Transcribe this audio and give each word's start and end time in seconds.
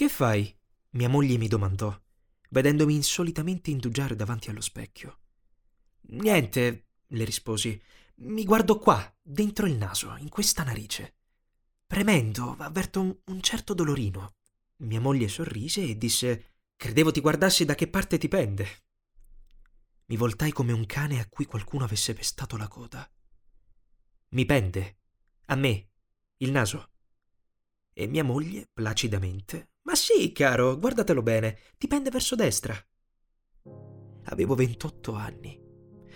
Che 0.00 0.08
fai? 0.08 0.58
mia 0.92 1.10
moglie 1.10 1.36
mi 1.36 1.46
domandò, 1.46 1.94
vedendomi 2.48 2.94
insolitamente 2.94 3.70
indugiare 3.70 4.16
davanti 4.16 4.48
allo 4.48 4.62
specchio. 4.62 5.18
Niente, 6.12 6.86
le 7.08 7.24
risposi. 7.24 7.78
Mi 8.20 8.44
guardo 8.44 8.78
qua, 8.78 9.14
dentro 9.20 9.66
il 9.66 9.76
naso, 9.76 10.16
in 10.16 10.30
questa 10.30 10.64
narice. 10.64 11.16
Premendo, 11.86 12.56
avverto 12.58 13.02
un, 13.02 13.14
un 13.26 13.42
certo 13.42 13.74
dolorino. 13.74 14.36
Mia 14.76 15.02
moglie 15.02 15.28
sorrise 15.28 15.82
e 15.82 15.98
disse 15.98 16.54
Credevo 16.76 17.10
ti 17.10 17.20
guardassi 17.20 17.66
da 17.66 17.74
che 17.74 17.86
parte 17.86 18.16
ti 18.16 18.28
pende. 18.28 18.84
Mi 20.06 20.16
voltai 20.16 20.50
come 20.50 20.72
un 20.72 20.86
cane 20.86 21.20
a 21.20 21.28
cui 21.28 21.44
qualcuno 21.44 21.84
avesse 21.84 22.14
pestato 22.14 22.56
la 22.56 22.68
coda. 22.68 23.06
Mi 24.28 24.46
pende. 24.46 25.00
A 25.48 25.56
me. 25.56 25.90
Il 26.38 26.52
naso. 26.52 26.88
E 27.92 28.06
mia 28.06 28.24
moglie, 28.24 28.66
placidamente. 28.72 29.69
Ma 29.90 29.96
sì, 29.96 30.30
caro, 30.30 30.78
guardatelo 30.78 31.20
bene. 31.20 31.58
Ti 31.76 31.88
pende 31.88 32.10
verso 32.10 32.36
destra. 32.36 32.72
Avevo 34.26 34.54
28 34.54 35.14
anni 35.14 35.60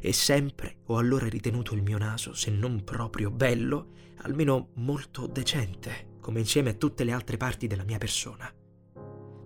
e 0.00 0.12
sempre 0.12 0.82
ho 0.84 0.98
allora 0.98 1.26
ritenuto 1.26 1.74
il 1.74 1.82
mio 1.82 1.98
naso, 1.98 2.32
se 2.32 2.52
non 2.52 2.84
proprio 2.84 3.32
bello, 3.32 3.94
almeno 4.18 4.70
molto 4.74 5.26
decente, 5.26 6.18
come 6.20 6.38
insieme 6.38 6.70
a 6.70 6.74
tutte 6.74 7.02
le 7.02 7.10
altre 7.10 7.36
parti 7.36 7.66
della 7.66 7.82
mia 7.82 7.98
persona 7.98 8.48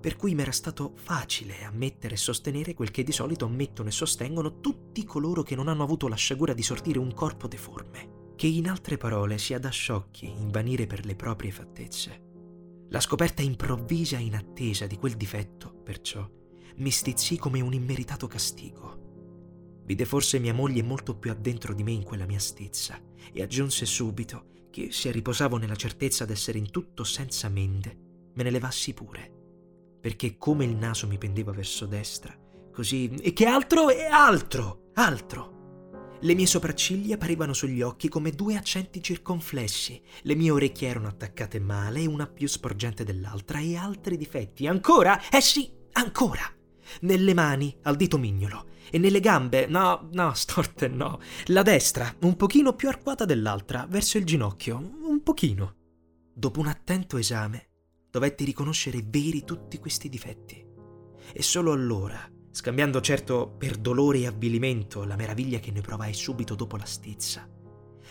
per 0.00 0.14
cui 0.14 0.34
mi 0.34 0.42
era 0.42 0.52
stato 0.52 0.92
facile 0.94 1.64
ammettere 1.64 2.14
e 2.14 2.18
sostenere 2.18 2.72
quel 2.72 2.92
che 2.92 3.02
di 3.02 3.10
solito 3.10 3.46
ammettono 3.46 3.88
e 3.88 3.92
sostengono 3.92 4.60
tutti 4.60 5.04
coloro 5.04 5.42
che 5.42 5.56
non 5.56 5.66
hanno 5.66 5.82
avuto 5.82 6.06
la 6.06 6.14
sciagura 6.14 6.54
di 6.54 6.62
sortire 6.62 7.00
un 7.00 7.12
corpo 7.12 7.48
deforme, 7.48 8.34
che 8.36 8.46
in 8.46 8.68
altre 8.68 8.96
parole 8.96 9.38
sia 9.38 9.58
da 9.58 9.70
sciocchi 9.70 10.30
invanire 10.30 10.86
per 10.86 11.04
le 11.04 11.16
proprie 11.16 11.50
fattezze. 11.50 12.27
La 12.90 13.00
scoperta 13.00 13.42
improvvisa 13.42 14.16
e 14.16 14.22
inattesa 14.22 14.86
di 14.86 14.96
quel 14.96 15.14
difetto, 15.14 15.82
perciò, 15.84 16.28
mi 16.76 16.90
stizzì 16.90 17.36
come 17.36 17.60
un 17.60 17.72
immeritato 17.72 18.26
castigo. 18.26 19.82
Vide 19.84 20.04
forse 20.04 20.38
mia 20.38 20.54
moglie 20.54 20.82
molto 20.82 21.16
più 21.16 21.30
addentro 21.30 21.74
di 21.74 21.82
me 21.82 21.92
in 21.92 22.02
quella 22.02 22.26
mia 22.26 22.38
stizza 22.38 23.00
e 23.32 23.42
aggiunse 23.42 23.86
subito 23.86 24.66
che 24.70 24.92
se 24.92 25.10
riposavo 25.10 25.56
nella 25.56 25.76
certezza 25.76 26.24
d'essere 26.24 26.58
in 26.58 26.70
tutto 26.70 27.04
senza 27.04 27.48
mende, 27.48 28.30
me 28.34 28.42
ne 28.42 28.50
levassi 28.50 28.92
pure 28.92 29.38
perché 30.00 30.36
come 30.38 30.64
il 30.64 30.76
naso 30.76 31.06
mi 31.06 31.18
pendeva 31.18 31.52
verso 31.52 31.86
destra, 31.86 32.36
così... 32.72 33.10
E 33.20 33.32
che 33.32 33.46
altro? 33.46 33.90
E 33.90 34.04
altro! 34.04 34.90
Altro! 34.94 35.57
Le 36.20 36.34
mie 36.34 36.46
sopracciglia 36.46 37.16
parevano 37.16 37.52
sugli 37.52 37.80
occhi 37.80 38.08
come 38.08 38.32
due 38.32 38.56
accenti 38.56 39.00
circonflessi, 39.00 40.02
le 40.22 40.34
mie 40.34 40.50
orecchie 40.50 40.88
erano 40.88 41.06
attaccate 41.06 41.60
male, 41.60 42.06
una 42.06 42.26
più 42.26 42.48
sporgente 42.48 43.04
dell'altra, 43.04 43.60
e 43.60 43.76
altri 43.76 44.16
difetti. 44.16 44.66
Ancora? 44.66 45.28
Eh 45.30 45.40
sì, 45.40 45.70
ancora! 45.92 46.42
Nelle 47.02 47.34
mani, 47.34 47.76
al 47.82 47.94
dito 47.94 48.18
mignolo, 48.18 48.66
e 48.90 48.98
nelle 48.98 49.20
gambe, 49.20 49.66
no, 49.66 50.08
no, 50.10 50.34
storte 50.34 50.88
no. 50.88 51.20
La 51.46 51.62
destra, 51.62 52.12
un 52.22 52.34
pochino 52.34 52.74
più 52.74 52.88
arcuata 52.88 53.24
dell'altra, 53.24 53.86
verso 53.88 54.18
il 54.18 54.24
ginocchio, 54.24 54.76
un 54.76 55.22
pochino. 55.22 55.76
Dopo 56.34 56.58
un 56.58 56.66
attento 56.66 57.16
esame, 57.16 57.68
dovetti 58.10 58.44
riconoscere 58.44 59.04
veri 59.06 59.44
tutti 59.44 59.78
questi 59.78 60.08
difetti. 60.08 60.66
E 61.32 61.42
solo 61.42 61.70
allora, 61.70 62.28
scambiando 62.58 63.00
certo 63.00 63.54
per 63.56 63.76
dolore 63.76 64.18
e 64.18 64.26
avvilimento 64.26 65.04
la 65.04 65.14
meraviglia 65.14 65.60
che 65.60 65.70
ne 65.70 65.80
provai 65.80 66.12
subito 66.12 66.56
dopo 66.56 66.76
la 66.76 66.86
stizza, 66.86 67.48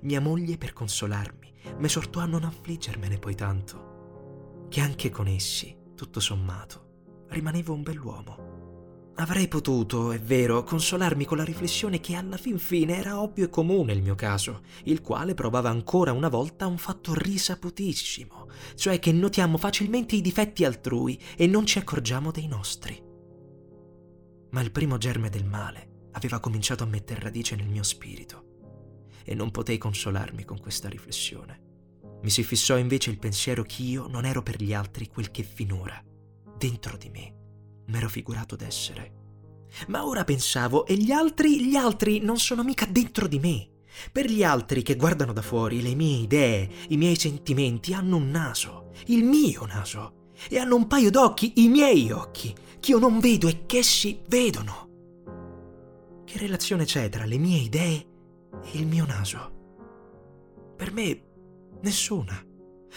mia 0.00 0.18
moglie, 0.18 0.56
per 0.56 0.72
consolarmi, 0.72 1.52
m'esortò 1.76 2.20
a 2.20 2.24
non 2.24 2.44
affliggermene 2.44 3.18
poi 3.18 3.34
tanto, 3.34 4.68
che 4.70 4.80
anche 4.80 5.10
con 5.10 5.26
essi, 5.26 5.76
tutto 5.94 6.20
sommato, 6.20 7.26
rimanevo 7.28 7.74
un 7.74 7.82
bell'uomo. 7.82 9.12
Avrei 9.16 9.46
potuto, 9.46 10.10
è 10.10 10.18
vero, 10.18 10.64
consolarmi 10.64 11.26
con 11.26 11.36
la 11.36 11.44
riflessione 11.44 12.00
che 12.00 12.14
alla 12.14 12.38
fin 12.38 12.58
fine 12.58 12.96
era 12.96 13.20
ovvio 13.20 13.44
e 13.44 13.50
comune 13.50 13.92
il 13.92 14.00
mio 14.00 14.14
caso, 14.14 14.62
il 14.84 15.02
quale 15.02 15.34
provava 15.34 15.68
ancora 15.68 16.12
una 16.12 16.30
volta 16.30 16.66
un 16.66 16.78
fatto 16.78 17.12
risaputissimo, 17.12 18.48
cioè 18.74 18.98
che 19.00 19.12
notiamo 19.12 19.58
facilmente 19.58 20.16
i 20.16 20.22
difetti 20.22 20.64
altrui 20.64 21.20
e 21.36 21.46
non 21.46 21.66
ci 21.66 21.76
accorgiamo 21.76 22.30
dei 22.30 22.46
nostri. 22.46 23.08
Ma 24.50 24.60
il 24.60 24.72
primo 24.72 24.98
germe 24.98 25.30
del 25.30 25.44
male 25.44 26.08
aveva 26.12 26.40
cominciato 26.40 26.82
a 26.82 26.86
mettere 26.86 27.20
radice 27.20 27.56
nel 27.56 27.68
mio 27.68 27.82
spirito 27.82 28.48
e 29.24 29.34
non 29.34 29.50
potei 29.50 29.78
consolarmi 29.78 30.44
con 30.44 30.58
questa 30.60 30.88
riflessione. 30.88 31.68
Mi 32.22 32.30
si 32.30 32.42
fissò 32.42 32.76
invece 32.76 33.10
il 33.10 33.18
pensiero 33.18 33.62
che 33.62 33.82
io 33.82 34.06
non 34.06 34.24
ero 34.24 34.42
per 34.42 34.62
gli 34.62 34.74
altri 34.74 35.08
quel 35.08 35.30
che 35.30 35.42
finora, 35.42 36.02
dentro 36.58 36.96
di 36.96 37.08
me, 37.08 37.34
m'ero 37.86 38.08
figurato 38.08 38.56
d'essere. 38.56 39.18
Ma 39.88 40.04
ora 40.04 40.24
pensavo, 40.24 40.84
e 40.84 40.96
gli 40.96 41.12
altri, 41.12 41.68
gli 41.68 41.76
altri 41.76 42.18
non 42.20 42.38
sono 42.38 42.64
mica 42.64 42.86
dentro 42.86 43.26
di 43.26 43.38
me. 43.38 43.68
Per 44.12 44.28
gli 44.28 44.42
altri 44.42 44.82
che 44.82 44.96
guardano 44.96 45.32
da 45.32 45.42
fuori, 45.42 45.80
le 45.80 45.94
mie 45.94 46.22
idee, 46.22 46.70
i 46.88 46.96
miei 46.96 47.16
sentimenti 47.16 47.94
hanno 47.94 48.16
un 48.16 48.30
naso, 48.30 48.90
il 49.06 49.24
mio 49.24 49.64
naso, 49.66 50.19
e 50.48 50.58
hanno 50.58 50.76
un 50.76 50.86
paio 50.86 51.10
d'occhi, 51.10 51.52
i 51.56 51.68
miei 51.68 52.10
occhi, 52.10 52.54
che 52.80 52.90
io 52.92 52.98
non 52.98 53.18
vedo 53.20 53.48
e 53.48 53.66
che 53.66 53.78
essi 53.78 54.20
vedono. 54.26 54.88
Che 56.24 56.38
relazione 56.38 56.84
c'è 56.84 57.08
tra 57.08 57.24
le 57.24 57.38
mie 57.38 57.58
idee 57.58 58.06
e 58.62 58.78
il 58.78 58.86
mio 58.86 59.04
naso? 59.04 59.58
Per 60.76 60.92
me, 60.92 61.22
nessuna. 61.82 62.42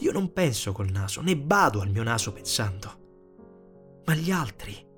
Io 0.00 0.12
non 0.12 0.32
penso 0.32 0.72
col 0.72 0.90
naso, 0.90 1.20
né 1.20 1.36
bado 1.36 1.80
al 1.80 1.90
mio 1.90 2.02
naso 2.02 2.32
pensando 2.32 3.02
ma 4.04 4.14
gli 4.14 4.30
altri. 4.30 4.92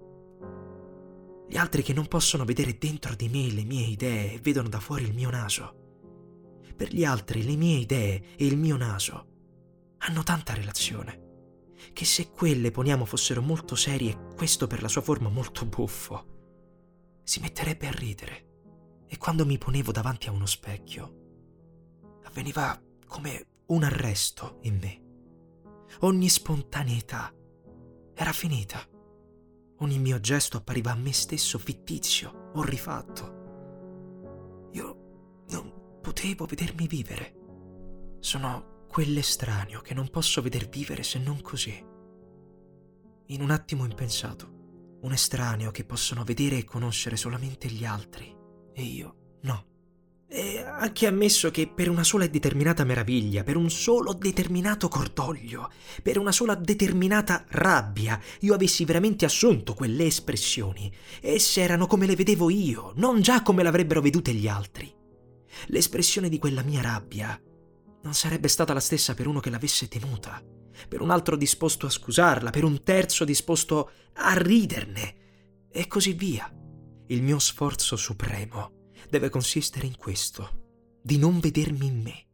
Gli 1.49 1.57
altri 1.57 1.83
che 1.83 1.93
non 1.93 2.09
possono 2.09 2.45
vedere 2.45 2.77
dentro 2.79 3.15
di 3.15 3.29
me 3.29 3.53
le 3.53 3.65
mie 3.65 3.87
idee 3.87 4.35
e 4.35 4.39
vedono 4.41 4.69
da 4.69 4.81
fuori 4.81 5.05
il 5.05 5.15
mio 5.15 5.31
naso. 5.31 5.85
Per 6.75 6.93
gli 6.93 7.05
altri 7.05 7.45
le 7.45 7.57
mie 7.57 7.79
idee 7.79 8.37
e 8.37 8.47
il 8.47 8.57
mio 8.57 8.77
naso 8.77 9.27
hanno 9.99 10.23
tanta 10.23 10.55
relazione 10.55 11.26
che 11.93 12.05
se 12.05 12.31
quelle 12.31 12.71
poniamo 12.71 13.05
fossero 13.05 13.43
molto 13.43 13.75
serie, 13.75 14.29
questo 14.35 14.67
per 14.67 14.83
la 14.83 14.89
sua 14.89 15.03
forma 15.03 15.29
molto 15.29 15.67
buffo, 15.67 16.35
si 17.23 17.41
metterebbe 17.41 17.87
a 17.87 17.93
ridere. 17.93 18.45
E 19.07 19.19
quando 19.19 19.47
mi 19.47 19.59
ponevo 19.59 19.93
davanti 19.93 20.29
a 20.29 20.33
uno 20.33 20.47
specchio, 20.47 22.21
avveniva 22.25 22.81
come 23.07 23.47
un 23.67 23.83
arresto 23.83 24.59
in 24.63 24.79
me. 24.79 25.03
Ogni 26.01 26.29
spontaneità 26.29 27.33
era 28.15 28.33
finita. 28.33 28.81
Ogni 29.79 29.99
mio 29.99 30.21
gesto 30.21 30.57
appariva 30.57 30.93
a 30.93 30.97
me 30.97 31.13
stesso 31.13 31.59
fittizio 31.59 32.51
o 32.55 32.63
rifatto. 32.63 34.69
Io 34.73 35.45
non 35.51 35.99
potevo 36.01 36.47
vedermi 36.47 36.87
vivere. 36.87 37.35
Sono 38.21 38.76
quell'estraneo 38.97 39.83
che 39.83 39.93
non 39.93 40.09
posso 40.09 40.41
veder 40.41 40.71
vivere 40.71 41.03
se 41.03 41.19
non 41.19 41.43
così. 41.43 41.85
In 43.27 43.43
un 43.43 43.51
attimo 43.51 43.85
impensato, 43.85 44.99
un 45.03 45.13
estraneo 45.13 45.71
che 45.71 45.85
possono 45.85 46.25
vedere 46.25 46.57
e 46.57 46.65
conoscere 46.65 47.19
solamente 47.19 47.69
gli 47.69 47.85
altri, 47.85 48.35
e 48.73 48.83
io 48.83 49.37
no. 49.43 49.67
E 50.27 50.65
anche 50.65 51.07
ammesso 51.07 51.51
che 51.51 51.69
per 51.69 51.91
una 51.91 52.05
sola 52.05 52.25
e 52.25 52.31
determinata 52.31 52.85
meraviglia, 52.85 53.43
per 53.43 53.57
un 53.57 53.69
solo 53.69 54.15
determinato 54.15 54.89
cordoglio, 54.89 55.71
per 56.03 56.17
una 56.17 56.33
sola 56.33 56.55
determinata 56.55 57.45
rabbia, 57.49 58.19
io 58.41 58.55
avessi 58.55 58.87
veramente 58.87 59.27
assunto 59.27 59.75
quelle 59.75 60.07
espressioni, 60.07 60.91
esse 61.21 61.61
erano 61.61 61.87
come 61.87 62.07
le 62.07 62.17
vedevo 62.17 62.49
io, 62.49 62.95
non 62.97 63.21
già 63.21 63.43
come 63.43 63.63
l'avrebbero 63.63 64.01
vedute 64.01 64.33
gli 64.33 64.49
altri. 64.49 64.91
L'espressione 65.67 66.31
di 66.31 66.39
quella 66.39 66.63
mia 66.63 66.81
rabbia 66.81 67.39
non 68.07 68.15
sarebbe 68.15 68.47
stata 68.47 68.73
la 68.73 68.79
stessa 68.79 69.15
per 69.15 69.27
uno 69.27 69.41
che 69.41 69.51
l'avesse 69.51 69.89
tenuta, 69.89 70.41
per 70.89 71.01
un 71.01 71.11
altro 71.11 71.37
disposto 71.37 71.87
a 71.87 71.91
scusarla, 71.91 72.51
per 72.51 72.63
un 72.63 72.85
terzo 72.85 73.25
disposto 73.25 73.91
a 74.15 74.33
riderne, 74.35 75.69
e 75.69 75.89
così 75.89 76.13
via. 76.13 76.49
Il 77.09 77.23
mio 77.23 77.41
sforzo 77.41 77.97
supremo 77.97 78.91
deve 79.11 79.29
consistere 79.29 79.87
in 79.87 79.97
questo, 79.97 80.99
di 81.03 81.19
non 81.19 81.41
vedermi 81.41 81.87
in 81.87 82.01
me, 82.01 82.27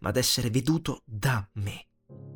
ma 0.00 0.10
d'essere 0.10 0.50
veduto 0.50 1.00
da 1.06 1.48
me, 1.54 1.86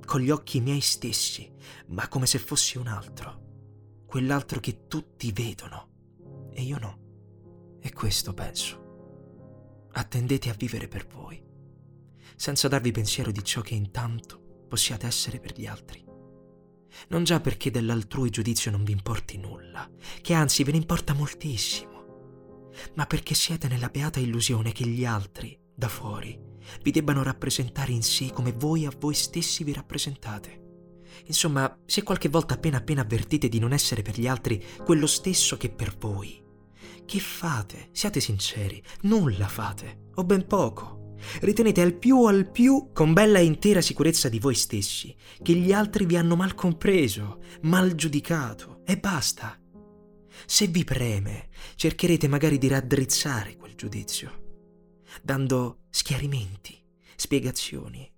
con 0.06 0.22
gli 0.22 0.30
occhi 0.30 0.60
miei 0.60 0.80
stessi, 0.80 1.52
ma 1.88 2.08
come 2.08 2.24
se 2.24 2.38
fossi 2.38 2.78
un 2.78 2.86
altro, 2.86 4.04
quell'altro 4.06 4.58
che 4.58 4.86
tutti 4.86 5.30
vedono 5.32 6.48
e 6.50 6.62
io 6.62 6.78
no. 6.78 6.98
E 7.78 7.92
questo 7.92 8.32
penso. 8.32 9.88
Attendete 9.92 10.48
a 10.48 10.54
vivere 10.54 10.88
per 10.88 11.06
voi, 11.06 11.49
senza 12.36 12.68
darvi 12.68 12.92
pensiero 12.92 13.30
di 13.30 13.44
ciò 13.44 13.60
che 13.60 13.74
intanto 13.74 14.64
possiate 14.68 15.06
essere 15.06 15.40
per 15.40 15.58
gli 15.58 15.66
altri. 15.66 16.04
Non 17.08 17.24
già 17.24 17.40
perché 17.40 17.70
dell'altrui 17.70 18.30
giudizio 18.30 18.70
non 18.70 18.84
vi 18.84 18.92
importi 18.92 19.38
nulla, 19.38 19.88
che 20.20 20.34
anzi 20.34 20.64
ve 20.64 20.72
ne 20.72 20.78
importa 20.78 21.14
moltissimo 21.14 21.90
ma 22.94 23.06
perché 23.06 23.34
siete 23.34 23.68
nella 23.68 23.88
beata 23.88 24.20
illusione 24.20 24.72
che 24.72 24.86
gli 24.86 25.04
altri, 25.04 25.58
da 25.74 25.88
fuori, 25.88 26.38
vi 26.82 26.90
debbano 26.90 27.22
rappresentare 27.22 27.92
in 27.92 28.02
sé 28.02 28.30
come 28.32 28.52
voi 28.52 28.86
a 28.86 28.92
voi 28.98 29.14
stessi 29.14 29.64
vi 29.64 29.72
rappresentate. 29.72 30.58
Insomma, 31.26 31.78
se 31.84 32.02
qualche 32.02 32.28
volta 32.28 32.54
appena 32.54 32.78
appena 32.78 33.02
avvertite 33.02 33.48
di 33.48 33.58
non 33.58 33.72
essere 33.72 34.02
per 34.02 34.18
gli 34.18 34.26
altri 34.26 34.64
quello 34.84 35.06
stesso 35.06 35.56
che 35.56 35.70
per 35.70 35.96
voi, 35.98 36.42
che 37.04 37.18
fate? 37.18 37.88
Siate 37.92 38.20
sinceri, 38.20 38.82
nulla 39.02 39.48
fate, 39.48 40.10
o 40.14 40.24
ben 40.24 40.46
poco. 40.46 40.99
Ritenete 41.40 41.80
al 41.80 41.94
più 41.94 42.24
al 42.24 42.50
più, 42.50 42.90
con 42.92 43.12
bella 43.12 43.38
e 43.38 43.44
intera 43.44 43.80
sicurezza 43.80 44.28
di 44.28 44.38
voi 44.38 44.54
stessi, 44.54 45.14
che 45.42 45.54
gli 45.54 45.72
altri 45.72 46.06
vi 46.06 46.16
hanno 46.16 46.36
mal 46.36 46.54
compreso, 46.54 47.42
mal 47.62 47.94
giudicato, 47.94 48.82
e 48.84 48.98
basta. 48.98 49.58
Se 50.46 50.66
vi 50.68 50.84
preme, 50.84 51.48
cercherete 51.74 52.28
magari 52.28 52.58
di 52.58 52.68
raddrizzare 52.68 53.56
quel 53.56 53.74
giudizio, 53.74 55.02
dando 55.22 55.86
schiarimenti, 55.90 56.78
spiegazioni. 57.16 58.10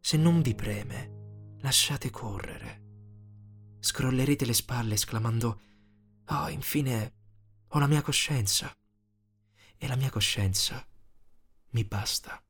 Se 0.00 0.16
non 0.16 0.42
vi 0.42 0.54
preme, 0.54 1.56
lasciate 1.60 2.10
correre. 2.10 2.86
Scrollerete 3.80 4.44
le 4.44 4.54
spalle 4.54 4.94
esclamando 4.94 5.60
Oh, 6.30 6.48
infine 6.48 7.12
ho 7.68 7.78
la 7.78 7.86
mia 7.86 8.02
coscienza. 8.02 8.72
E 9.76 9.86
la 9.86 9.96
mia 9.96 10.10
coscienza 10.10 10.87
mi 11.72 11.84
basta. 11.84 12.42